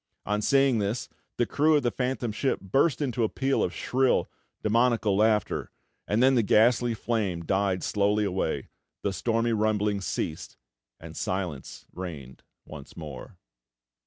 On 0.25 0.41
seeing 0.41 0.79
this, 0.79 1.09
the 1.37 1.45
crew 1.45 1.75
of 1.75 1.83
the 1.83 1.91
phantom 1.91 2.31
ship 2.31 2.59
burst 2.59 3.03
into 3.03 3.23
a 3.23 3.29
peal 3.29 3.61
of 3.61 3.71
shrill, 3.71 4.31
demoniacal 4.63 5.15
laughter; 5.15 5.69
and 6.07 6.23
then 6.23 6.33
the 6.33 6.41
ghastly 6.41 6.95
flame 6.95 7.45
died 7.45 7.83
slowly 7.83 8.23
away, 8.23 8.69
the 9.03 9.13
stormy 9.13 9.53
rumblings 9.53 10.07
ceased, 10.07 10.57
and 10.99 11.15
silence 11.15 11.85
reigned 11.93 12.41
once 12.65 12.97
more. 12.97 13.37